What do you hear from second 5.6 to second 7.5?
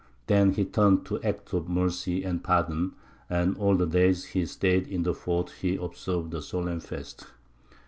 he observed a solemn fast.